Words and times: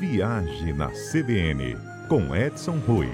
Viagem 0.00 0.72
na 0.72 0.88
CBN, 0.88 1.76
com 2.08 2.34
Edson 2.34 2.78
Rui. 2.86 3.08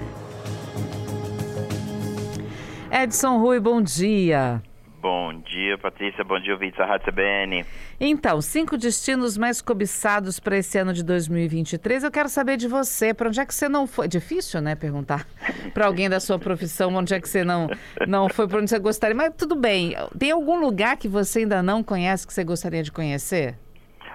Edson 2.91 3.37
Rui, 3.37 3.59
bom 3.59 3.79
dia. 3.81 4.61
Bom 4.99 5.33
dia, 5.41 5.77
Patrícia. 5.77 6.23
Bom 6.23 6.39
dia, 6.39 6.53
ouvintes 6.53 6.77
da 6.77 6.85
Rádio 6.85 7.11
CBN. 7.11 7.63
Então, 7.99 8.41
cinco 8.41 8.75
destinos 8.75 9.37
mais 9.37 9.61
cobiçados 9.61 10.39
para 10.39 10.57
esse 10.57 10.77
ano 10.79 10.93
de 10.93 11.03
2023. 11.03 12.03
Eu 12.03 12.11
quero 12.11 12.29
saber 12.29 12.57
de 12.57 12.67
você, 12.67 13.13
para 13.13 13.27
onde 13.27 13.39
é 13.39 13.45
que 13.45 13.53
você 13.53 13.69
não 13.69 13.85
foi? 13.85 14.07
Difícil, 14.07 14.61
né, 14.61 14.73
perguntar 14.73 15.27
para 15.73 15.85
alguém 15.85 16.09
da 16.09 16.19
sua 16.19 16.39
profissão 16.39 16.93
onde 16.95 17.13
é 17.13 17.21
que 17.21 17.29
você 17.29 17.43
não, 17.43 17.69
não 18.07 18.29
foi, 18.29 18.47
para 18.47 18.59
onde 18.59 18.69
você 18.69 18.79
gostaria. 18.79 19.15
Mas 19.15 19.33
tudo 19.37 19.55
bem. 19.55 19.95
Tem 20.17 20.31
algum 20.31 20.59
lugar 20.59 20.97
que 20.97 21.07
você 21.07 21.39
ainda 21.39 21.61
não 21.61 21.83
conhece 21.83 22.25
que 22.25 22.33
você 22.33 22.43
gostaria 22.43 22.81
de 22.81 22.91
conhecer? 22.91 23.55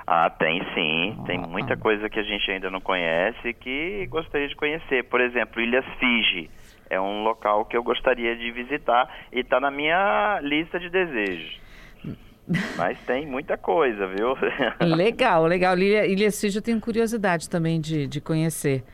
Ah, 0.06 0.30
tem 0.30 0.62
sim. 0.72 1.18
Tem 1.26 1.38
muita 1.38 1.76
coisa 1.76 2.08
que 2.08 2.20
a 2.20 2.22
gente 2.22 2.48
ainda 2.50 2.70
não 2.70 2.80
conhece 2.80 3.52
que 3.54 4.06
gostaria 4.06 4.46
de 4.46 4.54
conhecer. 4.54 5.04
Por 5.04 5.20
exemplo, 5.20 5.60
Ilhas 5.60 5.84
Fiji. 5.98 6.48
É 6.88 7.00
um 7.00 7.24
local 7.24 7.64
que 7.64 7.76
eu 7.76 7.82
gostaria 7.82 8.36
de 8.36 8.52
visitar 8.52 9.12
e 9.32 9.40
está 9.40 9.58
na 9.58 9.70
minha 9.70 10.38
lista 10.40 10.78
de 10.78 10.88
desejos. 10.88 11.60
Mas 12.76 12.96
tem 13.00 13.26
muita 13.26 13.56
coisa, 13.56 14.06
viu? 14.06 14.36
Legal, 14.80 15.46
legal. 15.46 15.76
Ilha, 15.76 16.06
Ilhas 16.06 16.40
Fiji 16.40 16.58
eu 16.58 16.62
tenho 16.62 16.80
curiosidade 16.80 17.50
também 17.50 17.80
de, 17.80 18.06
de 18.06 18.20
conhecer. 18.20 18.84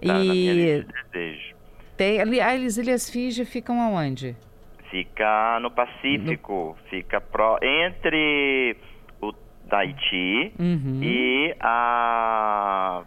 e... 0.00 0.06
na 0.06 0.18
minha 0.22 0.52
lista 0.54 0.92
de 0.92 1.02
desejos. 1.10 1.54
Tem, 1.96 2.20
as 2.20 2.78
Ilhas 2.78 3.10
Fiji 3.10 3.44
ficam 3.44 3.80
aonde? 3.80 4.36
Fica 4.90 5.58
no 5.60 5.70
Pacífico. 5.70 6.76
No... 6.78 6.88
Fica 6.88 7.20
pro, 7.20 7.58
entre 7.60 8.76
Tahiti 9.70 10.52
uhum. 10.58 11.00
e 11.02 11.56
a 11.60 13.02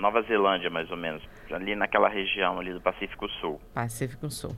Nova 0.00 0.22
Zelândia, 0.22 0.70
mais 0.70 0.90
ou 0.90 0.96
menos, 0.96 1.22
ali 1.52 1.76
naquela 1.76 2.08
região 2.08 2.58
ali 2.58 2.72
do 2.72 2.80
Pacífico 2.80 3.28
Sul. 3.40 3.60
Pacífico 3.74 4.30
Sul. 4.30 4.56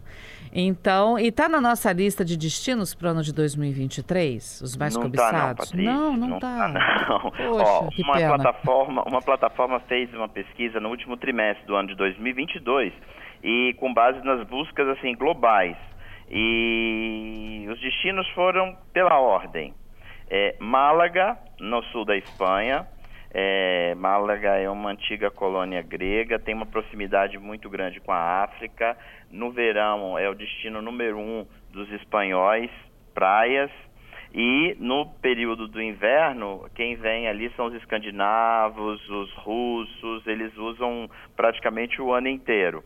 Então, 0.52 1.18
e 1.18 1.28
está 1.28 1.48
na 1.48 1.60
nossa 1.60 1.92
lista 1.92 2.24
de 2.24 2.36
destinos 2.36 2.94
para 2.94 3.08
o 3.08 3.10
ano 3.10 3.22
de 3.22 3.34
2023, 3.34 4.60
os 4.62 4.76
mais 4.76 4.94
não 4.94 5.02
cobiçados? 5.02 5.70
Tá, 5.70 5.76
não, 5.76 5.84
não, 5.84 6.16
não, 6.16 6.28
não 6.28 6.38
tá. 6.38 6.56
tá 6.56 6.68
não. 6.68 7.30
Poxa, 7.30 7.64
Ó, 7.64 7.88
uma 7.98 8.14
pena. 8.14 8.34
plataforma, 8.36 9.02
uma 9.02 9.20
plataforma 9.20 9.80
fez 9.80 10.14
uma 10.14 10.28
pesquisa 10.28 10.78
no 10.78 10.90
último 10.90 11.16
trimestre 11.16 11.66
do 11.66 11.74
ano 11.74 11.88
de 11.88 11.96
2022 11.96 12.92
e 13.42 13.74
com 13.80 13.92
base 13.92 14.24
nas 14.24 14.46
buscas 14.46 14.86
assim 14.88 15.14
globais. 15.16 15.76
E 16.30 17.66
os 17.70 17.80
destinos 17.80 18.28
foram 18.30 18.76
pela 18.92 19.18
ordem. 19.18 19.74
É, 20.34 20.56
Málaga, 20.58 21.36
no 21.60 21.82
sul 21.92 22.06
da 22.06 22.16
Espanha. 22.16 22.88
É, 23.34 23.94
Málaga 23.96 24.56
é 24.56 24.66
uma 24.70 24.88
antiga 24.88 25.30
colônia 25.30 25.82
grega, 25.82 26.38
tem 26.38 26.54
uma 26.54 26.64
proximidade 26.64 27.38
muito 27.38 27.68
grande 27.68 28.00
com 28.00 28.12
a 28.12 28.42
África. 28.42 28.96
No 29.30 29.50
verão 29.50 30.18
é 30.18 30.30
o 30.30 30.34
destino 30.34 30.80
número 30.80 31.18
um 31.18 31.46
dos 31.70 31.92
espanhóis, 31.92 32.70
praias. 33.12 33.70
E 34.32 34.74
no 34.80 35.04
período 35.20 35.68
do 35.68 35.82
inverno, 35.82 36.66
quem 36.74 36.96
vem 36.96 37.28
ali 37.28 37.52
são 37.54 37.66
os 37.66 37.74
escandinavos, 37.74 39.06
os 39.10 39.34
russos, 39.34 40.26
eles 40.26 40.56
usam 40.56 41.10
praticamente 41.36 42.00
o 42.00 42.10
ano 42.10 42.28
inteiro 42.28 42.82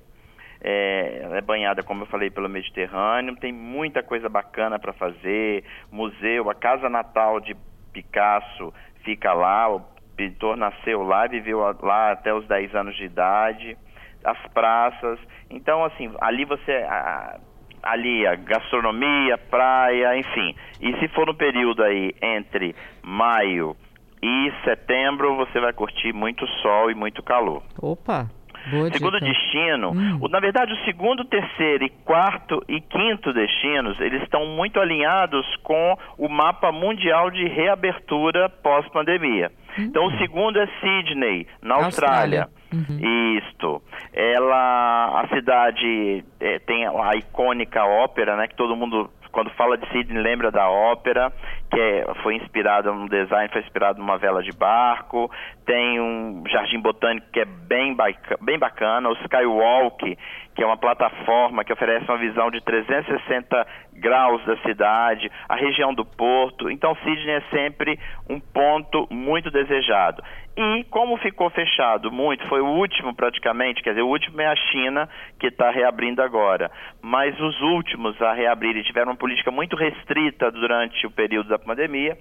é, 0.68 1.28
é 1.30 1.40
banhada, 1.40 1.84
como 1.84 2.02
eu 2.02 2.06
falei, 2.08 2.28
pelo 2.28 2.48
Mediterrâneo, 2.48 3.36
tem 3.36 3.52
muita 3.52 4.02
coisa 4.02 4.28
bacana 4.28 4.80
para 4.80 4.92
fazer, 4.92 5.62
museu, 5.92 6.50
a 6.50 6.54
casa 6.56 6.88
natal 6.88 7.38
de 7.38 7.56
Picasso 7.92 8.74
fica 9.04 9.32
lá, 9.32 9.72
o 9.72 9.80
pintor 10.16 10.56
nasceu 10.56 11.04
lá, 11.04 11.28
viveu 11.28 11.60
lá 11.60 12.10
até 12.10 12.34
os 12.34 12.44
10 12.48 12.74
anos 12.74 12.96
de 12.96 13.04
idade, 13.04 13.78
as 14.24 14.38
praças, 14.48 15.20
então 15.48 15.84
assim, 15.84 16.12
ali 16.20 16.44
você... 16.44 16.72
A, 16.72 17.38
ali 17.82 18.26
a 18.26 18.34
gastronomia, 18.34 19.38
praia, 19.38 20.18
enfim. 20.18 20.56
E 20.80 20.92
se 20.98 21.06
for 21.14 21.24
no 21.24 21.34
período 21.36 21.84
aí 21.84 22.12
entre 22.20 22.74
maio 23.00 23.76
e 24.20 24.52
setembro, 24.64 25.36
você 25.36 25.60
vai 25.60 25.72
curtir 25.72 26.12
muito 26.12 26.44
sol 26.60 26.90
e 26.90 26.96
muito 26.96 27.22
calor. 27.22 27.62
Opa! 27.80 28.28
Boa 28.70 28.90
segundo 28.90 29.20
dica. 29.20 29.32
destino, 29.32 29.90
hum. 29.90 30.18
o, 30.20 30.28
na 30.28 30.40
verdade 30.40 30.72
o 30.72 30.84
segundo, 30.84 31.24
terceiro 31.24 31.84
e 31.84 31.88
quarto 31.88 32.62
e 32.68 32.80
quinto 32.80 33.32
destinos, 33.32 34.00
eles 34.00 34.22
estão 34.22 34.46
muito 34.46 34.80
alinhados 34.80 35.46
com 35.62 35.96
o 36.18 36.28
mapa 36.28 36.72
mundial 36.72 37.30
de 37.30 37.46
reabertura 37.46 38.48
pós-pandemia. 38.48 39.52
Hum. 39.78 39.84
Então 39.84 40.06
o 40.06 40.18
segundo 40.18 40.58
é 40.58 40.66
Sydney, 40.80 41.46
na 41.62 41.76
Austrália. 41.76 42.42
Austrália. 42.42 42.56
Uhum. 42.72 43.38
Isto. 43.38 43.82
Ela, 44.12 45.20
a 45.20 45.28
cidade 45.28 46.24
é, 46.40 46.58
tem 46.58 46.84
a 46.86 47.14
icônica 47.16 47.84
ópera, 47.84 48.36
né, 48.36 48.48
que 48.48 48.56
todo 48.56 48.74
mundo 48.74 49.08
quando 49.36 49.50
fala 49.50 49.76
de 49.76 49.86
Sydney 49.90 50.22
lembra 50.22 50.50
da 50.50 50.66
ópera, 50.66 51.30
que 51.70 51.80
é, 51.80 52.06
foi 52.22 52.36
inspirada 52.36 52.92
no 52.92 53.08
design, 53.08 53.48
foi 53.52 53.60
inspirado 53.60 53.98
numa 53.98 54.18
vela 54.18 54.42
de 54.42 54.52
barco. 54.52 55.30
Tem 55.64 56.00
um 56.00 56.44
jardim 56.48 56.80
botânico 56.80 57.26
que 57.32 57.40
é 57.40 57.44
bem, 57.44 57.96
bem 58.40 58.58
bacana, 58.58 59.08
o 59.08 59.14
Skywalk, 59.24 60.16
que 60.54 60.62
é 60.62 60.66
uma 60.66 60.76
plataforma 60.76 61.64
que 61.64 61.72
oferece 61.72 62.06
uma 62.08 62.16
visão 62.16 62.50
de 62.50 62.60
360 62.62 63.66
graus 63.92 64.44
da 64.44 64.56
cidade, 64.58 65.30
a 65.48 65.54
região 65.54 65.92
do 65.92 66.04
porto. 66.04 66.70
Então, 66.70 66.94
Sydney 66.96 67.34
é 67.34 67.40
sempre 67.50 67.98
um 68.28 68.40
ponto 68.40 69.06
muito 69.10 69.50
desejado. 69.50 70.22
E 70.58 70.84
como 70.84 71.18
ficou 71.18 71.50
fechado 71.50 72.10
muito, 72.10 72.46
foi 72.48 72.62
o 72.62 72.66
último 72.66 73.14
praticamente, 73.14 73.82
quer 73.82 73.90
dizer, 73.90 74.02
o 74.02 74.08
último 74.08 74.40
é 74.40 74.46
a 74.46 74.56
China, 74.56 75.06
que 75.38 75.48
está 75.48 75.70
reabrindo 75.70 76.22
agora. 76.22 76.70
Mas 77.02 77.38
os 77.38 77.60
últimos 77.60 78.20
a 78.22 78.32
reabrir 78.32 78.82
tiveram 78.82 79.12
uma 79.12 79.18
política 79.18 79.50
muito 79.50 79.76
restrita 79.76 80.50
durante 80.50 81.06
o 81.06 81.10
período 81.10 81.50
da 81.50 81.55
pandemia. 81.58 82.18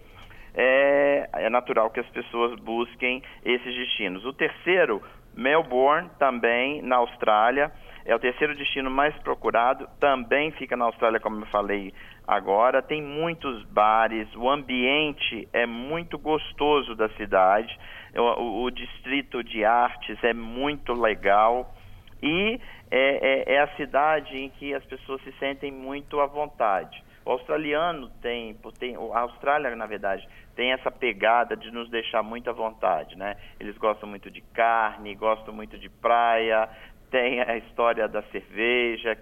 É, 0.57 1.29
é 1.33 1.49
natural 1.49 1.89
que 1.89 1.99
as 1.99 2.07
pessoas 2.07 2.57
busquem 2.59 3.21
esses 3.43 3.75
destinos. 3.75 4.23
O 4.25 4.31
terceiro, 4.31 5.01
Melbourne, 5.35 6.09
também 6.17 6.81
na 6.81 6.95
Austrália 6.97 7.71
é 8.05 8.13
o 8.13 8.19
terceiro 8.19 8.55
destino 8.55 8.89
mais 8.89 9.15
procurado, 9.17 9.89
também 9.99 10.51
fica 10.51 10.77
na 10.77 10.85
Austrália, 10.85 11.19
como 11.19 11.41
eu 11.41 11.47
falei 11.47 11.91
agora. 12.27 12.81
Tem 12.81 13.01
muitos 13.01 13.63
bares, 13.63 14.27
o 14.35 14.47
ambiente 14.47 15.49
é 15.51 15.65
muito 15.65 16.19
gostoso 16.19 16.95
da 16.95 17.09
cidade, 17.09 17.75
o, 18.15 18.63
o 18.63 18.69
distrito 18.69 19.43
de 19.43 19.65
artes 19.65 20.23
é 20.23 20.33
muito 20.33 20.93
legal 20.93 21.73
e 22.21 22.61
é, 22.91 23.43
é, 23.51 23.55
é, 23.55 23.59
a 23.59 23.75
cidade 23.75 24.37
em 24.37 24.49
que 24.49 24.73
as 24.73 24.85
pessoas 24.85 25.19
se 25.23 25.31
sentem 25.39 25.71
muito 25.71 26.19
à 26.19 26.27
vontade. 26.27 27.03
O 27.25 27.31
australiano 27.31 28.09
tem, 28.21 28.55
tem, 28.77 28.95
a 28.95 29.19
Austrália, 29.21 29.75
na 29.75 29.87
verdade, 29.87 30.27
tem 30.55 30.71
essa 30.71 30.91
pegada 30.91 31.57
de 31.57 31.71
nos 31.71 31.89
deixar 31.89 32.21
muito 32.21 32.51
à 32.51 32.53
vontade, 32.53 33.17
né? 33.17 33.35
Eles 33.59 33.75
gostam 33.77 34.07
muito 34.07 34.29
de 34.29 34.41
carne, 34.41 35.15
gostam 35.15 35.51
muito 35.51 35.75
de 35.77 35.89
praia, 35.89 36.69
tem 37.09 37.41
a 37.41 37.57
história 37.57 38.07
da 38.07 38.21
cerveja, 38.23 39.17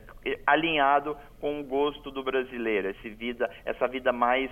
alinhado 0.45 1.17
com 1.39 1.61
o 1.61 1.63
gosto 1.63 2.11
do 2.11 2.21
brasileiro, 2.23 2.89
esse 2.89 3.09
vida, 3.09 3.49
essa 3.63 3.87
vida 3.87 4.11
mais 4.11 4.51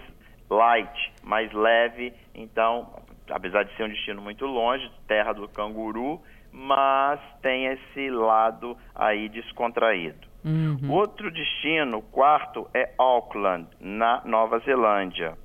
light, 0.49 1.13
mais 1.21 1.51
leve. 1.51 2.13
Então, 2.33 3.03
apesar 3.29 3.63
de 3.63 3.75
ser 3.75 3.83
um 3.83 3.89
destino 3.89 4.21
muito 4.21 4.45
longe, 4.45 4.89
terra 5.07 5.33
do 5.33 5.49
canguru, 5.49 6.21
mas 6.53 7.19
tem 7.41 7.65
esse 7.65 8.09
lado 8.09 8.77
aí 8.95 9.27
descontraído. 9.27 10.30
Uhum. 10.43 10.89
Outro 10.89 11.29
destino, 11.31 12.01
quarto, 12.01 12.67
é 12.73 12.91
Auckland, 12.97 13.67
na 13.79 14.21
Nova 14.25 14.59
Zelândia. 14.59 15.37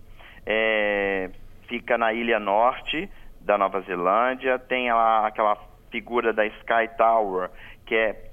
É, 0.45 1.31
fica 1.69 1.99
na 1.99 2.12
ilha 2.12 2.39
norte 2.39 3.11
da 3.41 3.59
Nova 3.59 3.81
Zelândia, 3.83 4.59
tem 4.59 4.93
lá 4.93 5.26
aquela 5.26 5.56
figura 5.91 6.32
da 6.32 6.47
Sky 6.47 6.88
Tower, 6.97 7.50
que 7.85 7.94
é 7.94 8.31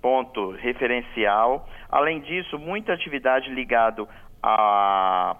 ponto 0.00 0.52
referencial. 0.52 1.68
Além 1.90 2.20
disso, 2.20 2.58
muita 2.58 2.92
atividade 2.92 3.50
ligado 3.50 4.08
a 4.42 5.36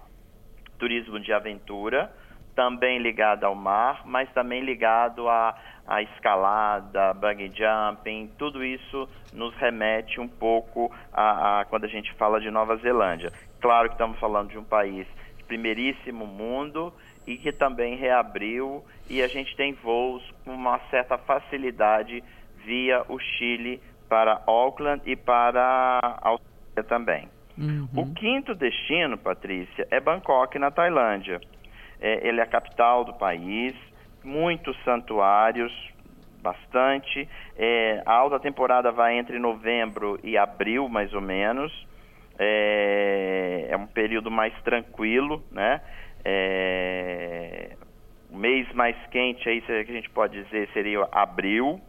turismo 0.78 1.20
de 1.20 1.32
aventura, 1.32 2.12
também 2.56 2.98
ligado 2.98 3.44
ao 3.44 3.54
mar, 3.54 4.00
mas 4.06 4.28
também 4.32 4.62
ligado 4.62 5.28
a, 5.28 5.54
a 5.86 6.02
escalada, 6.02 7.12
bungee 7.14 7.52
jumping, 7.54 8.30
tudo 8.38 8.64
isso 8.64 9.06
nos 9.32 9.54
remete 9.56 10.18
um 10.18 10.26
pouco 10.26 10.90
a, 11.12 11.60
a, 11.60 11.64
quando 11.66 11.84
a 11.84 11.88
gente 11.88 12.12
fala 12.14 12.40
de 12.40 12.50
Nova 12.50 12.76
Zelândia. 12.78 13.30
Claro 13.60 13.88
que 13.88 13.94
estamos 13.94 14.18
falando 14.18 14.48
de 14.48 14.58
um 14.58 14.64
país 14.64 15.06
de 15.36 15.44
primeiríssimo 15.44 16.26
mundo 16.26 16.92
e 17.26 17.36
que 17.36 17.52
também 17.52 17.96
reabriu 17.96 18.82
e 19.08 19.22
a 19.22 19.28
gente 19.28 19.54
tem 19.54 19.74
voos 19.74 20.22
com 20.44 20.52
uma 20.52 20.78
certa 20.90 21.18
facilidade 21.18 22.24
via 22.64 23.04
o 23.08 23.18
Chile 23.18 23.80
para 24.08 24.42
Auckland 24.46 25.02
e 25.04 25.14
para 25.14 26.00
a 26.02 26.28
Austrália 26.30 26.84
também. 26.88 27.28
Uhum. 27.58 27.88
O 27.96 28.14
quinto 28.14 28.54
destino, 28.54 29.16
Patrícia, 29.16 29.86
é 29.90 29.98
Bangkok, 29.98 30.58
na 30.58 30.70
Tailândia. 30.70 31.40
É, 32.00 32.26
ele 32.26 32.40
é 32.40 32.42
a 32.42 32.46
capital 32.46 33.04
do 33.04 33.14
país, 33.14 33.74
muitos 34.22 34.76
santuários, 34.84 35.72
bastante. 36.42 37.28
É, 37.56 38.02
a 38.06 38.12
alta 38.12 38.38
temporada 38.38 38.92
vai 38.92 39.18
entre 39.18 39.38
novembro 39.38 40.18
e 40.22 40.38
abril, 40.38 40.88
mais 40.88 41.12
ou 41.12 41.20
menos. 41.20 41.72
É, 42.38 43.66
é 43.70 43.76
um 43.76 43.86
período 43.86 44.30
mais 44.30 44.52
tranquilo, 44.62 45.42
né? 45.50 45.80
É, 46.24 47.76
o 48.30 48.36
mês 48.36 48.70
mais 48.72 48.96
quente 49.10 49.48
aí 49.48 49.60
que 49.60 49.72
a 49.72 49.84
gente 49.84 50.10
pode 50.10 50.42
dizer 50.42 50.68
seria 50.72 51.08
abril 51.12 51.80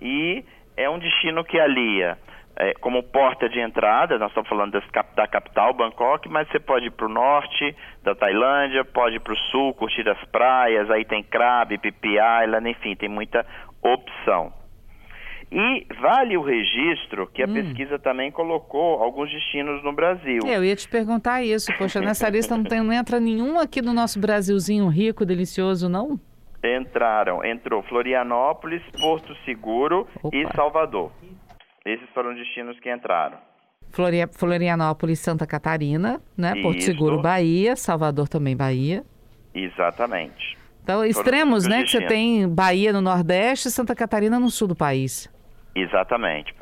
e 0.00 0.44
é 0.76 0.88
um 0.88 0.98
destino 0.98 1.44
que 1.44 1.58
alia 1.58 2.16
é, 2.56 2.72
como 2.74 3.02
porta 3.02 3.48
de 3.48 3.58
entrada, 3.60 4.18
nós 4.18 4.28
estamos 4.28 4.48
falando 4.48 4.72
das, 4.72 4.84
da 5.14 5.26
capital, 5.26 5.74
Bangkok, 5.74 6.28
mas 6.28 6.48
você 6.48 6.60
pode 6.60 6.86
ir 6.86 6.90
para 6.90 7.06
o 7.06 7.08
norte 7.08 7.74
da 8.02 8.14
Tailândia, 8.14 8.84
pode 8.84 9.16
ir 9.16 9.20
para 9.20 9.32
o 9.32 9.36
sul, 9.50 9.74
curtir 9.74 10.08
as 10.08 10.22
praias, 10.26 10.90
aí 10.90 11.04
tem 11.04 11.22
Krabi, 11.22 11.78
Phi 11.78 12.16
Island, 12.42 12.70
enfim, 12.70 12.94
tem 12.94 13.08
muita 13.08 13.44
opção. 13.82 14.52
E 15.50 15.86
vale 16.00 16.36
o 16.36 16.42
registro 16.42 17.26
que 17.26 17.42
a 17.42 17.46
hum. 17.46 17.54
pesquisa 17.54 17.98
também 17.98 18.30
colocou 18.30 19.02
alguns 19.02 19.30
destinos 19.30 19.82
no 19.84 19.92
Brasil. 19.92 20.40
É, 20.46 20.56
eu 20.56 20.64
ia 20.64 20.74
te 20.74 20.88
perguntar 20.88 21.42
isso, 21.42 21.72
poxa, 21.76 22.00
nessa 22.00 22.28
lista 22.28 22.56
não, 22.56 22.64
tem, 22.64 22.82
não 22.82 22.92
entra 22.92 23.20
nenhum 23.20 23.58
aqui 23.58 23.80
do 23.80 23.92
nosso 23.92 24.18
Brasilzinho 24.18 24.88
rico, 24.88 25.24
delicioso, 25.24 25.88
não? 25.88 26.18
Entraram, 26.64 27.44
entrou 27.44 27.82
Florianópolis, 27.82 28.82
Porto 28.98 29.36
Seguro 29.44 30.08
Opa. 30.22 30.34
e 30.34 30.46
Salvador. 30.56 31.12
Esses 31.84 32.08
foram 32.10 32.34
destinos 32.34 32.78
que 32.80 32.90
entraram. 32.92 33.38
Florianópolis, 34.32 35.20
Santa 35.20 35.46
Catarina, 35.46 36.20
né? 36.36 36.54
Porto 36.62 36.78
Isso. 36.78 36.86
Seguro, 36.86 37.20
Bahia, 37.20 37.76
Salvador 37.76 38.28
também 38.28 38.56
Bahia. 38.56 39.04
Exatamente. 39.54 40.56
Então, 40.82 41.04
extremos, 41.04 41.66
né? 41.66 41.82
Que 41.82 41.90
você 41.90 42.06
tem 42.06 42.48
Bahia 42.48 42.92
no 42.92 43.00
Nordeste 43.00 43.68
e 43.68 43.70
Santa 43.70 43.94
Catarina 43.94 44.38
no 44.40 44.50
sul 44.50 44.68
do 44.68 44.74
país. 44.74 45.32
Exatamente. 45.74 46.54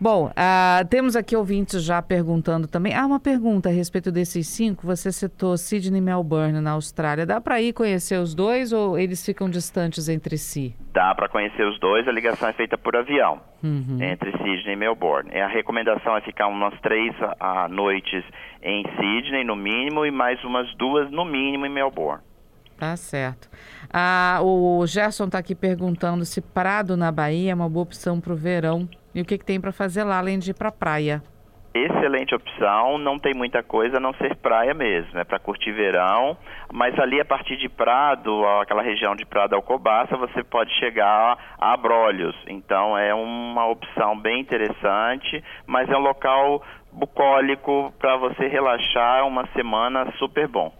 Bom, 0.00 0.26
uh, 0.26 0.88
temos 0.88 1.14
aqui 1.14 1.36
ouvintes 1.36 1.82
já 1.82 2.02
perguntando 2.02 2.66
também. 2.66 2.94
Ah, 2.94 3.06
uma 3.06 3.20
pergunta 3.20 3.68
a 3.68 3.72
respeito 3.72 4.10
desses 4.10 4.48
cinco. 4.48 4.86
Você 4.86 5.12
citou 5.12 5.56
Sydney 5.56 5.98
e 5.98 6.02
Melbourne 6.02 6.60
na 6.60 6.72
Austrália. 6.72 7.24
Dá 7.24 7.40
para 7.40 7.60
ir 7.60 7.72
conhecer 7.72 8.18
os 8.18 8.34
dois 8.34 8.72
ou 8.72 8.98
eles 8.98 9.24
ficam 9.24 9.48
distantes 9.48 10.08
entre 10.08 10.36
si? 10.36 10.74
Dá 10.92 11.14
para 11.14 11.28
conhecer 11.28 11.64
os 11.66 11.78
dois. 11.78 12.06
A 12.08 12.12
ligação 12.12 12.48
é 12.48 12.52
feita 12.52 12.76
por 12.76 12.96
avião 12.96 13.40
uhum. 13.62 13.98
entre 14.02 14.32
Sydney 14.32 14.72
e 14.72 14.76
Melbourne. 14.76 15.30
É, 15.32 15.42
a 15.42 15.48
recomendação 15.48 16.16
é 16.16 16.20
ficar 16.20 16.48
umas 16.48 16.78
três 16.80 17.14
a, 17.38 17.64
a 17.64 17.68
noites 17.68 18.24
em 18.62 18.84
Sydney, 18.96 19.44
no 19.44 19.54
mínimo, 19.54 20.04
e 20.04 20.10
mais 20.10 20.42
umas 20.42 20.74
duas, 20.76 21.10
no 21.10 21.24
mínimo, 21.24 21.66
em 21.66 21.70
Melbourne. 21.70 22.22
Tá 22.76 22.96
certo. 22.96 23.48
Ah, 23.92 24.40
o 24.42 24.84
Gerson 24.86 25.26
está 25.26 25.38
aqui 25.38 25.54
perguntando 25.54 26.24
se 26.24 26.40
Prado 26.40 26.96
na 26.96 27.12
Bahia 27.12 27.52
é 27.52 27.54
uma 27.54 27.68
boa 27.68 27.84
opção 27.84 28.20
para 28.20 28.32
o 28.32 28.36
verão 28.36 28.88
e 29.14 29.20
o 29.20 29.24
que, 29.24 29.38
que 29.38 29.44
tem 29.44 29.60
para 29.60 29.72
fazer 29.72 30.04
lá, 30.04 30.18
além 30.18 30.38
de 30.38 30.50
ir 30.50 30.54
para 30.54 30.68
a 30.68 30.72
praia? 30.72 31.22
Excelente 31.74 32.32
opção, 32.32 32.98
não 32.98 33.18
tem 33.18 33.34
muita 33.34 33.60
coisa 33.60 33.96
a 33.96 34.00
não 34.00 34.14
ser 34.14 34.36
praia 34.36 34.72
mesmo, 34.72 35.18
é 35.18 35.24
para 35.24 35.40
curtir 35.40 35.72
verão, 35.72 36.36
mas 36.72 36.96
ali 37.00 37.20
a 37.20 37.24
partir 37.24 37.56
de 37.56 37.68
Prado, 37.68 38.46
aquela 38.62 38.80
região 38.80 39.16
de 39.16 39.26
Prado 39.26 39.56
Alcobaça, 39.56 40.16
você 40.16 40.44
pode 40.44 40.72
chegar 40.78 41.36
a 41.58 41.72
Abrolhos, 41.72 42.36
então 42.46 42.96
é 42.96 43.12
uma 43.12 43.66
opção 43.66 44.16
bem 44.16 44.40
interessante, 44.40 45.42
mas 45.66 45.88
é 45.88 45.96
um 45.96 46.00
local 46.00 46.62
bucólico 46.92 47.92
para 47.98 48.16
você 48.18 48.46
relaxar 48.46 49.26
uma 49.26 49.44
semana 49.48 50.12
super 50.16 50.46
bom. 50.46 50.72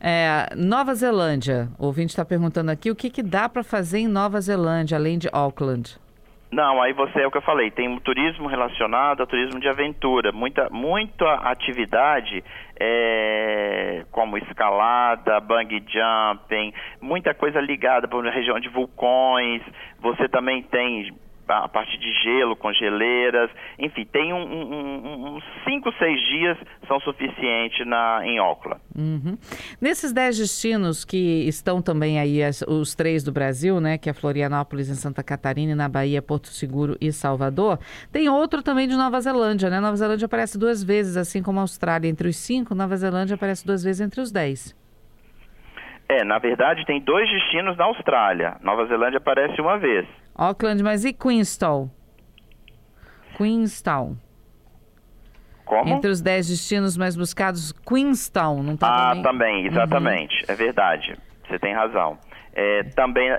É, 0.00 0.48
Nova 0.56 0.96
Zelândia, 0.96 1.68
o 1.78 1.86
ouvinte 1.86 2.10
está 2.10 2.24
perguntando 2.24 2.72
aqui 2.72 2.90
o 2.90 2.96
que, 2.96 3.08
que 3.08 3.22
dá 3.22 3.48
para 3.48 3.62
fazer 3.62 4.00
em 4.00 4.08
Nova 4.08 4.40
Zelândia, 4.40 4.98
além 4.98 5.16
de 5.16 5.28
Auckland? 5.32 6.01
Não, 6.52 6.82
aí 6.82 6.92
você 6.92 7.22
é 7.22 7.26
o 7.26 7.30
que 7.30 7.38
eu 7.38 7.42
falei, 7.42 7.70
tem 7.70 7.98
turismo 8.00 8.46
relacionado 8.46 9.22
ao 9.22 9.26
turismo 9.26 9.58
de 9.58 9.66
aventura, 9.66 10.32
muita, 10.32 10.68
muita 10.68 11.32
atividade 11.36 12.44
é, 12.78 14.04
como 14.10 14.36
escalada, 14.36 15.40
bungee 15.40 15.82
jumping, 15.88 16.74
muita 17.00 17.32
coisa 17.32 17.58
ligada 17.58 18.06
para 18.06 18.28
a 18.28 18.30
região 18.30 18.60
de 18.60 18.68
vulcões, 18.68 19.62
você 19.98 20.28
também 20.28 20.62
tem 20.62 21.14
a 21.58 21.68
parte 21.68 21.96
de 21.98 22.12
gelo, 22.22 22.56
com 22.56 22.72
geleiras, 22.72 23.50
enfim, 23.78 24.04
tem 24.04 24.32
uns 24.32 24.44
um, 24.44 24.74
um, 24.74 25.36
um, 25.36 25.40
cinco, 25.64 25.92
seis 25.98 26.20
dias 26.28 26.58
são 26.86 27.00
suficientes 27.00 27.86
na, 27.86 28.20
em 28.24 28.38
Auckland. 28.38 28.80
Uhum. 28.96 29.36
Nesses 29.80 30.12
dez 30.12 30.38
destinos 30.38 31.04
que 31.04 31.46
estão 31.46 31.82
também 31.82 32.18
aí, 32.18 32.42
as, 32.42 32.62
os 32.62 32.94
três 32.94 33.22
do 33.22 33.32
Brasil, 33.32 33.80
né, 33.80 33.98
que 33.98 34.10
é 34.10 34.12
Florianópolis, 34.12 34.88
em 34.88 34.94
Santa 34.94 35.22
Catarina, 35.22 35.74
na 35.74 35.88
Bahia, 35.88 36.22
Porto 36.22 36.48
Seguro 36.48 36.96
e 37.00 37.12
Salvador, 37.12 37.78
tem 38.10 38.28
outro 38.28 38.62
também 38.62 38.88
de 38.88 38.96
Nova 38.96 39.20
Zelândia, 39.20 39.70
né? 39.70 39.80
Nova 39.80 39.96
Zelândia 39.96 40.26
aparece 40.26 40.58
duas 40.58 40.82
vezes, 40.82 41.16
assim 41.16 41.42
como 41.42 41.58
a 41.58 41.62
Austrália 41.62 42.08
entre 42.08 42.28
os 42.28 42.36
cinco, 42.36 42.74
Nova 42.74 42.96
Zelândia 42.96 43.34
aparece 43.34 43.66
duas 43.66 43.82
vezes 43.82 44.00
entre 44.00 44.20
os 44.20 44.30
dez. 44.30 44.76
É, 46.08 46.24
na 46.24 46.38
verdade 46.38 46.84
tem 46.84 47.00
dois 47.00 47.28
destinos 47.30 47.76
na 47.76 47.84
Austrália. 47.84 48.56
Nova 48.62 48.84
Zelândia 48.86 49.16
aparece 49.16 49.60
uma 49.60 49.78
vez. 49.78 50.06
Auckland, 50.34 50.82
mas 50.82 51.04
e 51.04 51.12
Queenstown? 51.12 51.90
Queenstown. 53.36 54.16
Como? 55.64 55.88
Entre 55.94 56.10
os 56.10 56.20
10 56.20 56.48
destinos 56.48 56.96
mais 56.96 57.16
buscados, 57.16 57.72
Queenstown, 57.72 58.62
não 58.62 58.74
está 58.74 58.88
Ah, 58.88 59.08
também, 59.10 59.22
também 59.22 59.66
exatamente. 59.66 60.34
Uhum. 60.44 60.44
É 60.48 60.54
verdade. 60.54 61.16
Você 61.48 61.58
tem 61.58 61.74
razão. 61.74 62.18
É, 62.54 62.82
também, 62.94 63.30
é, 63.30 63.38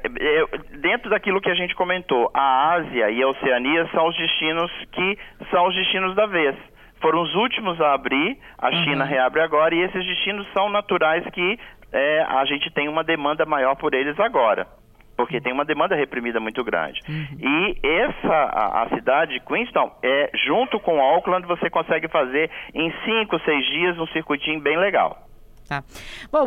dentro 0.80 1.10
daquilo 1.10 1.40
que 1.40 1.50
a 1.50 1.54
gente 1.54 1.76
comentou, 1.76 2.32
a 2.34 2.74
Ásia 2.74 3.12
e 3.12 3.22
a 3.22 3.28
Oceania 3.28 3.88
são 3.92 4.08
os 4.08 4.18
destinos 4.18 4.72
que 4.92 5.18
são 5.52 5.68
os 5.68 5.76
destinos 5.76 6.16
da 6.16 6.26
vez. 6.26 6.56
Foram 7.00 7.22
os 7.22 7.36
últimos 7.36 7.80
a 7.82 7.94
abrir, 7.94 8.40
a 8.58 8.70
uhum. 8.70 8.84
China 8.84 9.06
reabre 9.06 9.42
agora, 9.42 9.76
e 9.76 9.82
esses 9.82 10.06
destinos 10.06 10.48
são 10.54 10.70
naturais 10.70 11.24
que 11.32 11.60
é, 11.92 12.22
a 12.24 12.46
gente 12.46 12.72
tem 12.72 12.88
uma 12.88 13.04
demanda 13.04 13.46
maior 13.46 13.76
por 13.76 13.94
eles 13.94 14.20
agora 14.20 14.66
porque 15.16 15.40
tem 15.40 15.54
uma 15.54 15.66
demanda 15.66 15.96
reprimida 15.96 16.40
muito 16.40 16.64
grande. 16.64 17.00
Uhum. 17.08 17.38
E 17.40 17.78
essa, 17.84 18.34
a, 18.34 18.84
a, 18.84 18.90
cidade 18.90 19.34
de 19.34 19.40
Queenstown, 19.42 19.92
é, 20.02 20.32
junto 20.46 20.80
com 20.80 21.00
Auckland, 21.00 21.48
você 21.48 21.70
consegue 21.70 22.08
fazer 22.08 22.50
em 22.74 22.92
cinco, 23.06 23.40
seis 23.46 23.66
dias 23.68 23.98
um 23.98 24.08
circuitinho 24.08 24.60
bem 24.60 24.78
legal. 24.78 25.28
Tá. 25.68 25.84
Bom, 26.32 26.46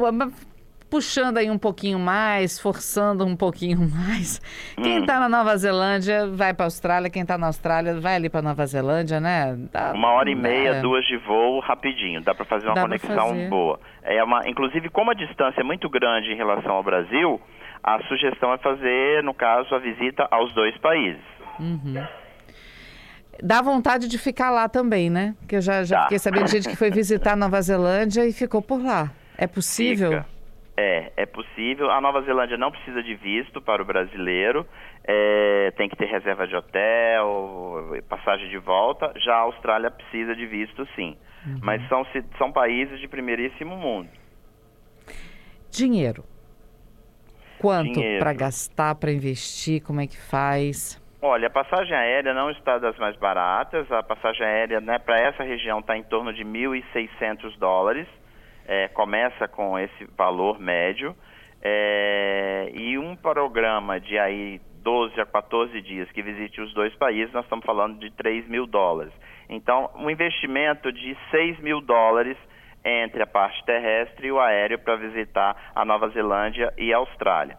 puxando 0.90 1.38
aí 1.38 1.50
um 1.50 1.58
pouquinho 1.58 1.98
mais, 1.98 2.60
forçando 2.60 3.24
um 3.24 3.36
pouquinho 3.36 3.78
mais. 3.90 4.40
Quem 4.76 4.98
está 5.00 5.16
hum. 5.16 5.20
na 5.20 5.28
Nova 5.28 5.56
Zelândia 5.56 6.26
vai 6.28 6.54
para 6.54 6.64
a 6.64 6.66
Austrália, 6.66 7.10
quem 7.10 7.22
está 7.22 7.36
na 7.36 7.48
Austrália 7.48 8.00
vai 8.00 8.16
ali 8.16 8.28
para 8.28 8.42
Nova 8.42 8.66
Zelândia, 8.66 9.20
né? 9.20 9.56
Dá, 9.72 9.92
uma 9.92 10.12
hora 10.12 10.30
e 10.30 10.34
meia, 10.34 10.76
é... 10.76 10.80
duas 10.80 11.04
de 11.06 11.16
voo, 11.18 11.60
rapidinho. 11.60 12.22
Dá 12.22 12.34
para 12.34 12.44
fazer 12.44 12.66
uma 12.66 12.74
Dá 12.74 12.82
conexão 12.82 13.48
boa. 13.48 13.80
É 14.02 14.22
uma, 14.22 14.48
inclusive, 14.48 14.88
como 14.88 15.10
a 15.10 15.14
distância 15.14 15.60
é 15.60 15.64
muito 15.64 15.88
grande 15.88 16.30
em 16.30 16.36
relação 16.36 16.72
ao 16.72 16.82
Brasil, 16.82 17.40
a 17.82 18.02
sugestão 18.04 18.52
é 18.52 18.58
fazer, 18.58 19.22
no 19.22 19.34
caso, 19.34 19.74
a 19.74 19.78
visita 19.78 20.26
aos 20.30 20.52
dois 20.54 20.76
países. 20.78 21.22
Uhum. 21.58 21.94
Dá 23.42 23.60
vontade 23.60 24.08
de 24.08 24.18
ficar 24.18 24.50
lá 24.50 24.68
também, 24.68 25.10
né? 25.10 25.34
Porque 25.40 25.56
eu 25.56 25.60
já, 25.60 25.84
já 25.84 26.02
fiquei 26.04 26.18
sabendo 26.18 26.44
de 26.46 26.52
gente 26.52 26.68
que 26.68 26.76
foi 26.76 26.90
visitar 26.90 27.36
Nova 27.36 27.60
Zelândia 27.60 28.26
e 28.26 28.32
ficou 28.32 28.62
por 28.62 28.82
lá. 28.82 29.10
É 29.36 29.46
possível? 29.46 30.10
Fica. 30.10 30.26
É, 30.76 31.12
é 31.16 31.26
possível. 31.26 31.90
A 31.90 32.00
Nova 32.00 32.22
Zelândia 32.22 32.56
não 32.56 32.70
precisa 32.70 33.02
de 33.02 33.14
visto 33.14 33.60
para 33.62 33.82
o 33.82 33.84
brasileiro. 33.84 34.66
É, 35.04 35.72
tem 35.76 35.88
que 35.88 35.96
ter 35.96 36.06
reserva 36.06 36.46
de 36.46 36.54
hotel, 36.54 38.02
passagem 38.08 38.48
de 38.48 38.58
volta. 38.58 39.12
Já 39.16 39.34
a 39.34 39.40
Austrália 39.40 39.90
precisa 39.90 40.34
de 40.34 40.46
visto, 40.46 40.86
sim. 40.94 41.16
Uhum. 41.46 41.60
Mas 41.62 41.86
são, 41.88 42.06
são 42.36 42.52
países 42.52 42.98
de 43.00 43.08
primeiríssimo 43.08 43.76
mundo. 43.76 44.08
Dinheiro. 45.70 46.24
Quanto 47.58 48.00
para 48.18 48.32
gastar, 48.32 48.94
para 48.94 49.10
investir? 49.10 49.82
Como 49.82 50.00
é 50.00 50.06
que 50.06 50.16
faz? 50.16 51.00
Olha, 51.20 51.48
a 51.48 51.50
passagem 51.50 51.96
aérea 51.96 52.32
não 52.34 52.50
está 52.50 52.78
das 52.78 52.96
mais 52.98 53.16
baratas. 53.16 53.90
A 53.90 54.02
passagem 54.02 54.46
aérea 54.46 54.80
né, 54.80 54.98
para 54.98 55.18
essa 55.18 55.42
região 55.42 55.80
está 55.80 55.96
em 55.96 56.02
torno 56.02 56.32
de 56.32 56.44
1.600 56.44 57.58
dólares. 57.58 58.06
É, 58.66 58.88
começa 58.88 59.48
com 59.48 59.78
esse 59.78 60.04
valor 60.16 60.60
médio. 60.60 61.16
É, 61.62 62.70
e 62.74 62.98
um 62.98 63.16
programa 63.16 63.98
de 63.98 64.18
aí 64.18 64.60
12 64.86 65.20
a 65.20 65.26
14 65.26 65.80
dias 65.80 66.08
que 66.12 66.22
visite 66.22 66.60
os 66.60 66.72
dois 66.72 66.94
países, 66.94 67.32
nós 67.32 67.44
estamos 67.44 67.64
falando 67.64 67.98
de 67.98 68.08
3 68.12 68.46
mil 68.46 68.68
dólares. 68.68 69.12
Então, 69.48 69.90
um 69.96 70.08
investimento 70.08 70.92
de 70.92 71.16
6 71.32 71.58
mil 71.58 71.80
dólares 71.80 72.36
entre 72.86 73.20
a 73.20 73.26
parte 73.26 73.64
terrestre 73.64 74.28
e 74.28 74.32
o 74.32 74.38
aéreo 74.38 74.78
para 74.78 74.94
visitar 74.94 75.56
a 75.74 75.84
Nova 75.84 76.08
Zelândia 76.10 76.72
e 76.78 76.94
a 76.94 76.98
Austrália. 76.98 77.58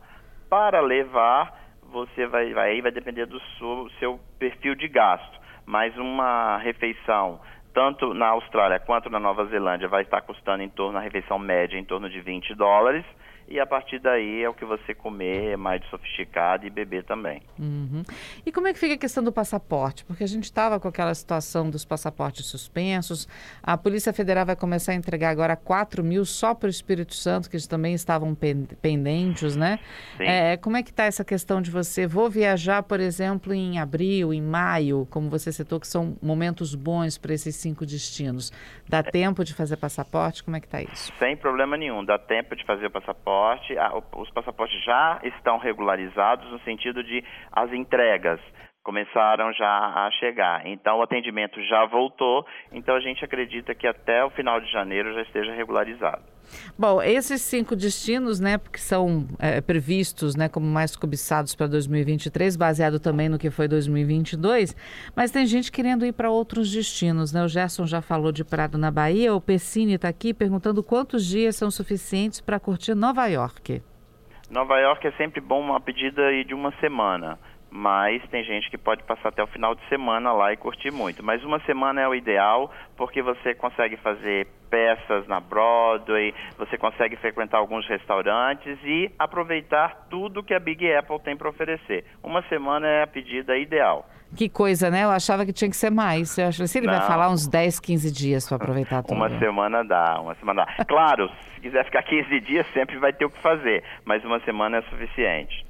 Para 0.49 0.79
levar, 0.79 1.53
você 1.83 2.25
vai, 2.25 2.53
vai, 2.53 2.81
vai 2.81 2.91
depender 2.91 3.25
do 3.25 3.39
seu, 3.57 3.89
seu 3.99 4.19
perfil 4.39 4.73
de 4.73 4.87
gasto, 4.87 5.37
mas 5.65 5.95
uma 5.97 6.57
refeição 6.57 7.41
tanto 7.73 8.13
na 8.13 8.29
Austrália 8.29 8.79
quanto 8.79 9.09
na 9.09 9.19
Nova 9.19 9.45
Zelândia 9.45 9.87
vai 9.87 10.01
estar 10.01 10.21
custando 10.21 10.63
em 10.63 10.69
torno, 10.69 10.97
a 10.97 11.01
refeição 11.01 11.37
média 11.37 11.77
em 11.77 11.83
torno 11.83 12.09
de 12.09 12.19
20 12.21 12.55
dólares 12.55 13.05
e 13.47 13.59
a 13.59 13.65
partir 13.65 13.99
daí 13.99 14.43
é 14.43 14.49
o 14.49 14.53
que 14.53 14.65
você 14.65 14.93
comer 14.93 15.53
é 15.53 15.57
mais 15.57 15.83
sofisticado 15.89 16.65
e 16.65 16.69
beber 16.69 17.03
também. 17.03 17.41
Uhum. 17.57 18.03
E 18.45 18.51
como 18.51 18.67
é 18.67 18.73
que 18.73 18.79
fica 18.79 18.95
a 18.95 18.97
questão 18.97 19.23
do 19.23 19.31
passaporte? 19.31 20.03
Porque 20.05 20.23
a 20.23 20.27
gente 20.27 20.43
estava 20.43 20.79
com 20.79 20.87
aquela 20.87 21.13
situação 21.13 21.69
dos 21.69 21.85
passaportes 21.85 22.45
suspensos, 22.45 23.27
a 23.63 23.77
Polícia 23.77 24.11
Federal 24.11 24.45
vai 24.45 24.55
começar 24.55 24.91
a 24.91 24.95
entregar 24.95 25.29
agora 25.29 25.55
4 25.55 26.03
mil 26.03 26.25
só 26.25 26.53
para 26.53 26.67
o 26.67 26.69
Espírito 26.69 27.15
Santo, 27.15 27.49
que 27.49 27.55
eles 27.55 27.67
também 27.67 27.93
estavam 27.93 28.35
pendentes, 28.81 29.55
né? 29.55 29.79
É, 30.19 30.57
como 30.57 30.77
é 30.77 30.83
que 30.83 30.89
está 30.89 31.05
essa 31.05 31.23
questão 31.23 31.61
de 31.61 31.71
você, 31.71 32.05
vou 32.05 32.29
viajar, 32.29 32.83
por 32.83 32.99
exemplo, 32.99 33.53
em 33.53 33.79
abril, 33.79 34.33
em 34.33 34.41
maio, 34.41 35.07
como 35.09 35.29
você 35.29 35.51
citou, 35.51 35.79
que 35.79 35.87
são 35.87 36.17
momentos 36.21 36.75
bons 36.75 37.17
para 37.17 37.33
esses 37.33 37.55
cinco 37.55 37.85
destinos. 37.85 38.51
Dá 38.87 38.99
é. 38.99 39.03
tempo 39.03 39.43
de 39.43 39.53
fazer 39.53 39.77
passaporte? 39.77 40.43
Como 40.43 40.57
é 40.57 40.59
que 40.59 40.67
está 40.67 40.81
isso? 40.81 41.11
Sem 41.19 41.35
problema 41.37 41.77
nenhum, 41.77 42.03
dá 42.03 42.17
tempo 42.17 42.55
de 42.55 42.65
fazer 42.65 42.87
o 42.87 42.91
passaporte. 43.37 43.77
Ah, 43.77 44.01
os 44.15 44.29
passaportes 44.31 44.83
já 44.83 45.19
estão 45.23 45.57
regularizados 45.57 46.49
no 46.51 46.59
sentido 46.59 47.03
de 47.03 47.23
as 47.51 47.71
entregas 47.71 48.39
começaram 48.87 49.51
já 49.51 49.67
a 49.67 50.09
chegar. 50.11 50.65
Então 50.65 50.99
o 50.99 51.01
atendimento 51.01 51.61
já 51.65 51.85
voltou, 51.85 52.45
então 52.71 52.95
a 52.95 53.01
gente 53.01 53.23
acredita 53.23 53.75
que 53.75 53.85
até 53.85 54.23
o 54.23 54.29
final 54.29 54.61
de 54.61 54.71
janeiro 54.71 55.13
já 55.13 55.23
esteja 55.23 55.51
regularizado. 55.51 56.21
Bom, 56.79 57.01
esses 57.01 57.41
cinco 57.41 57.75
destinos, 57.75 58.39
né, 58.39 58.57
que 58.71 58.79
são 58.79 59.27
é, 59.39 59.59
previstos, 59.59 60.37
né, 60.37 60.47
como 60.47 60.65
mais 60.65 60.95
cobiçados 60.95 61.53
para 61.53 61.67
2023, 61.67 62.55
baseado 62.55 62.97
também 62.97 63.27
no 63.27 63.37
que 63.37 63.51
foi 63.51 63.67
2022, 63.67 64.73
mas 65.13 65.31
tem 65.31 65.45
gente 65.45 65.69
querendo 65.69 66.05
ir 66.05 66.13
para 66.13 66.29
outros 66.29 66.71
destinos, 66.71 67.33
né? 67.33 67.43
O 67.43 67.49
Gerson 67.49 67.85
já 67.85 68.01
falou 68.01 68.31
de 68.31 68.45
Prado 68.45 68.77
na 68.77 68.89
Bahia, 68.89 69.35
o 69.35 69.41
Pessini 69.41 69.95
está 69.95 70.07
aqui 70.07 70.33
perguntando 70.33 70.81
quantos 70.81 71.25
dias 71.25 71.57
são 71.57 71.69
suficientes 71.69 72.39
para 72.39 72.57
curtir 72.57 72.95
Nova 72.95 73.27
York. 73.27 73.81
Nova 74.49 74.79
York 74.79 75.05
é 75.05 75.11
sempre 75.17 75.41
bom 75.41 75.59
uma 75.59 75.81
pedida 75.81 76.21
de 76.45 76.53
uma 76.53 76.71
semana 76.79 77.37
mas 77.69 78.21
tem 78.29 78.43
gente 78.43 78.69
que 78.69 78.77
pode 78.77 79.03
passar 79.03 79.29
até 79.29 79.43
o 79.43 79.47
final 79.47 79.75
de 79.75 79.85
semana 79.87 80.31
lá 80.31 80.53
e 80.53 80.57
curtir 80.57 80.91
muito. 80.91 81.23
Mas 81.23 81.43
uma 81.43 81.59
semana 81.61 82.01
é 82.01 82.07
o 82.07 82.15
ideal, 82.15 82.71
porque 82.95 83.21
você 83.21 83.53
consegue 83.53 83.97
fazer 83.97 84.47
peças 84.69 85.27
na 85.27 85.39
Broadway, 85.39 86.33
você 86.57 86.77
consegue 86.77 87.15
frequentar 87.15 87.57
alguns 87.57 87.87
restaurantes 87.87 88.77
e 88.83 89.11
aproveitar 89.17 90.07
tudo 90.09 90.43
que 90.43 90.53
a 90.53 90.59
Big 90.59 90.93
Apple 90.93 91.19
tem 91.19 91.35
para 91.37 91.49
oferecer. 91.49 92.05
Uma 92.23 92.41
semana 92.43 92.87
é 92.87 93.03
a 93.03 93.07
pedida 93.07 93.57
ideal. 93.57 94.07
Que 94.35 94.49
coisa, 94.49 94.89
né? 94.89 95.05
Eu 95.05 95.09
achava 95.09 95.45
que 95.45 95.53
tinha 95.53 95.69
que 95.69 95.77
ser 95.77 95.89
mais. 95.89 96.37
Eu 96.37 96.47
achei, 96.47 96.67
se 96.67 96.77
ele 96.77 96.87
Não. 96.87 96.93
vai 96.97 97.07
falar 97.07 97.29
uns 97.29 97.47
10, 97.47 97.79
15 97.79 98.11
dias 98.11 98.45
para 98.45 98.57
aproveitar 98.57 99.01
tudo. 99.01 99.15
Uma 99.15 99.29
semana 99.39 99.83
dá, 99.85 100.19
uma 100.19 100.35
semana 100.35 100.65
dá. 100.65 100.85
Claro, 100.85 101.29
se 101.55 101.61
quiser 101.61 101.85
ficar 101.85 102.03
15 102.03 102.39
dias, 102.41 102.67
sempre 102.73 102.97
vai 102.97 103.13
ter 103.13 103.23
o 103.25 103.29
que 103.29 103.39
fazer, 103.41 103.83
mas 104.03 104.23
uma 104.25 104.39
semana 104.41 104.77
é 104.77 104.81
suficiente. 104.83 105.65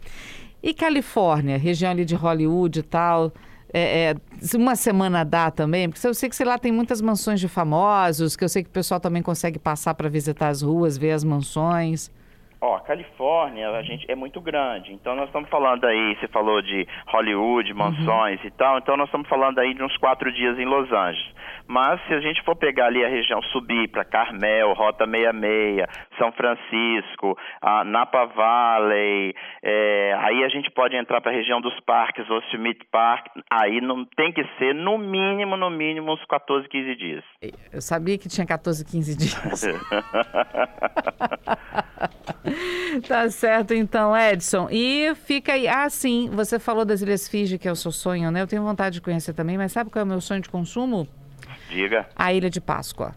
E 0.61 0.73
Califórnia, 0.73 1.57
região 1.57 1.91
ali 1.91 2.03
de 2.03 2.15
Hollywood 2.15 2.79
e 2.79 2.83
tal, 2.83 3.31
é, 3.73 4.11
é, 4.11 4.15
uma 4.55 4.75
semana 4.75 5.23
dá 5.23 5.51
também? 5.51 5.89
Porque 5.89 6.05
eu 6.05 6.13
sei 6.13 6.29
que 6.29 6.43
lá 6.43 6.57
tem 6.57 6.71
muitas 6.71 7.01
mansões 7.01 7.39
de 7.39 7.47
famosos, 7.47 8.35
que 8.35 8.43
eu 8.43 8.49
sei 8.49 8.63
que 8.63 8.69
o 8.69 8.71
pessoal 8.71 8.99
também 8.99 9.21
consegue 9.21 9.59
passar 9.59 9.93
para 9.93 10.09
visitar 10.09 10.49
as 10.49 10.61
ruas, 10.61 10.97
ver 10.97 11.11
as 11.11 11.23
mansões. 11.23 12.09
Ó, 12.59 12.75
a 12.75 12.81
Califórnia, 12.81 13.69
a 13.69 13.83
gente 13.83 14.09
é 14.09 14.15
muito 14.15 14.41
grande. 14.41 14.91
Então 14.91 15.15
nós 15.15 15.27
estamos 15.27 15.49
falando 15.49 15.85
aí, 15.85 16.15
você 16.15 16.27
falou 16.27 16.61
de 16.61 16.87
Hollywood, 17.07 17.71
uhum. 17.71 17.77
mansões 17.77 18.41
uhum. 18.41 18.47
e 18.47 18.51
tal. 18.51 18.77
Então 18.79 18.97
nós 18.97 19.07
estamos 19.07 19.27
falando 19.27 19.59
aí 19.59 19.73
de 19.73 19.83
uns 19.83 19.95
quatro 19.97 20.31
dias 20.31 20.57
em 20.57 20.65
Los 20.65 20.91
Angeles. 20.91 21.37
Mas 21.67 22.01
se 22.07 22.13
a 22.13 22.19
gente 22.19 22.41
for 22.43 22.55
pegar 22.55 22.87
ali 22.87 23.03
a 23.03 23.09
região, 23.09 23.41
subir 23.43 23.89
para 23.89 24.05
Carmel, 24.05 24.73
Rota 24.73 25.05
66, 25.05 25.85
São 26.17 26.31
Francisco, 26.31 27.37
a 27.61 27.83
Napa 27.83 28.25
Valley, 28.25 29.35
é, 29.61 30.15
aí 30.19 30.43
a 30.43 30.49
gente 30.49 30.71
pode 30.71 30.95
entrar 30.95 31.21
para 31.21 31.31
a 31.31 31.35
região 31.35 31.59
dos 31.59 31.77
parques, 31.81 32.25
Yosemite 32.27 32.85
Park. 32.91 33.27
Aí 33.51 33.81
não 33.81 34.05
tem 34.05 34.31
que 34.31 34.43
ser 34.57 34.73
no 34.73 34.97
mínimo, 34.97 35.57
no 35.57 35.69
mínimo 35.69 36.13
uns 36.13 36.23
14, 36.25 36.67
15 36.69 36.95
dias. 36.95 37.23
Eu 37.71 37.81
sabia 37.81 38.17
que 38.17 38.29
tinha 38.29 38.47
14, 38.47 38.85
15 38.85 39.17
dias. 39.17 39.67
tá 43.07 43.29
certo, 43.29 43.73
então, 43.73 44.15
Edson. 44.15 44.67
E 44.71 45.13
fica 45.15 45.53
aí. 45.53 45.67
Ah, 45.67 45.89
sim, 45.89 46.29
você 46.31 46.59
falou 46.59 46.85
das 46.85 47.01
Ilhas 47.01 47.27
Fiji, 47.27 47.57
que 47.57 47.67
é 47.67 47.71
o 47.71 47.75
seu 47.75 47.91
sonho, 47.91 48.31
né? 48.31 48.41
Eu 48.41 48.47
tenho 48.47 48.63
vontade 48.63 48.95
de 48.95 49.01
conhecer 49.01 49.33
também, 49.33 49.57
mas 49.57 49.71
sabe 49.71 49.89
qual 49.89 50.01
é 50.01 50.05
o 50.05 50.07
meu 50.07 50.21
sonho 50.21 50.41
de 50.41 50.49
consumo? 50.49 51.07
Diga. 51.69 52.07
A 52.15 52.33
Ilha 52.33 52.49
de 52.49 52.61
Páscoa. 52.61 53.13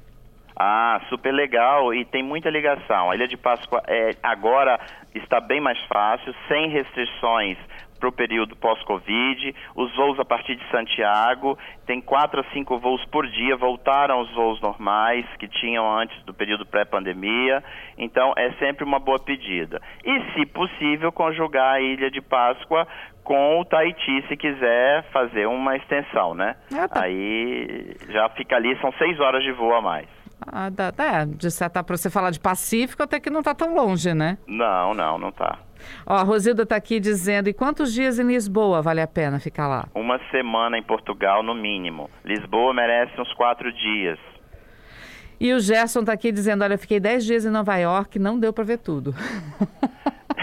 Ah, 0.56 1.00
super 1.08 1.32
legal 1.32 1.94
e 1.94 2.04
tem 2.04 2.22
muita 2.22 2.50
ligação. 2.50 3.10
A 3.10 3.14
Ilha 3.14 3.26
de 3.26 3.36
Páscoa 3.36 3.82
é, 3.86 4.14
agora 4.22 4.78
está 5.14 5.40
bem 5.40 5.60
mais 5.60 5.78
fácil, 5.86 6.34
sem 6.48 6.68
restrições 6.68 7.56
para 8.00 8.08
o 8.08 8.12
período 8.12 8.56
pós-Covid. 8.56 9.54
Os 9.76 9.94
voos 9.94 10.18
a 10.18 10.24
partir 10.24 10.56
de 10.56 10.68
Santiago, 10.70 11.58
tem 11.86 12.00
quatro 12.00 12.40
a 12.40 12.44
cinco 12.52 12.78
voos 12.78 13.04
por 13.06 13.26
dia, 13.28 13.56
voltaram 13.56 14.20
os 14.22 14.34
voos 14.34 14.60
normais 14.60 15.26
que 15.38 15.46
tinham 15.46 15.86
antes 15.98 16.20
do 16.24 16.32
período 16.32 16.64
pré-pandemia. 16.64 17.62
Então 17.98 18.32
é 18.36 18.50
sempre 18.52 18.82
uma 18.82 18.98
boa 18.98 19.18
pedida. 19.18 19.80
E, 20.04 20.32
se 20.32 20.46
possível, 20.46 21.12
conjugar 21.12 21.74
a 21.74 21.80
Ilha 21.80 22.10
de 22.10 22.22
Páscoa 22.22 22.88
com 23.22 23.60
o 23.60 23.64
Tahiti 23.64 24.26
se 24.26 24.36
quiser 24.36 25.04
fazer 25.12 25.46
uma 25.46 25.76
extensão, 25.76 26.34
né? 26.34 26.56
Ah, 26.72 26.88
tá. 26.88 27.02
Aí 27.02 27.94
já 28.08 28.28
fica 28.30 28.56
ali, 28.56 28.76
são 28.80 28.90
seis 28.92 29.20
horas 29.20 29.42
de 29.44 29.52
voo 29.52 29.74
a 29.74 29.82
mais. 29.82 30.08
Ah, 30.46 30.70
dá, 30.70 30.92
é, 30.98 31.26
de 31.26 31.50
certa 31.50 31.84
para 31.84 31.96
você 31.96 32.08
falar 32.08 32.30
de 32.30 32.40
Pacífico, 32.40 33.02
até 33.02 33.20
que 33.20 33.28
não 33.28 33.40
está 33.40 33.54
tão 33.54 33.74
longe, 33.74 34.14
né? 34.14 34.38
Não, 34.46 34.94
não, 34.94 35.18
não 35.18 35.28
está. 35.28 35.58
Ó, 36.06 36.14
a 36.14 36.22
Rosilda 36.22 36.62
está 36.62 36.76
aqui 36.76 37.00
dizendo, 37.00 37.48
e 37.48 37.52
quantos 37.52 37.92
dias 37.92 38.18
em 38.18 38.26
Lisboa 38.26 38.82
vale 38.82 39.00
a 39.00 39.06
pena 39.06 39.38
ficar 39.38 39.68
lá? 39.68 39.88
Uma 39.94 40.18
semana 40.30 40.78
em 40.78 40.82
Portugal, 40.82 41.42
no 41.42 41.54
mínimo. 41.54 42.10
Lisboa 42.24 42.72
merece 42.74 43.20
uns 43.20 43.32
quatro 43.34 43.72
dias. 43.72 44.18
E 45.40 45.52
o 45.54 45.60
Gerson 45.60 46.00
está 46.00 46.12
aqui 46.12 46.30
dizendo, 46.30 46.62
olha, 46.62 46.74
eu 46.74 46.78
fiquei 46.78 47.00
dez 47.00 47.24
dias 47.24 47.46
em 47.46 47.50
Nova 47.50 47.76
York, 47.76 48.18
não 48.18 48.38
deu 48.38 48.52
para 48.52 48.64
ver 48.64 48.78
tudo. 48.78 49.14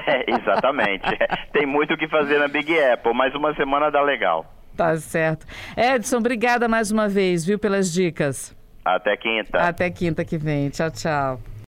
É, 0.10 0.24
exatamente. 0.32 1.04
Tem 1.52 1.66
muito 1.66 1.94
o 1.94 1.98
que 1.98 2.08
fazer 2.08 2.40
na 2.40 2.48
Big 2.48 2.80
Apple, 2.80 3.14
mas 3.14 3.36
uma 3.36 3.54
semana 3.56 3.92
dá 3.92 4.02
legal. 4.02 4.46
Tá 4.74 4.96
certo. 4.96 5.46
Edson, 5.76 6.18
obrigada 6.18 6.70
mais 6.70 6.92
uma 6.92 7.10
vez, 7.10 7.46
viu, 7.46 7.60
pelas 7.60 7.92
dicas. 7.92 8.56
Até 8.86 9.18
quinta. 9.18 9.58
Até 9.58 9.90
quinta 9.90 10.24
que 10.24 10.38
vem. 10.38 10.70
Tchau, 10.70 10.90
tchau. 10.92 11.42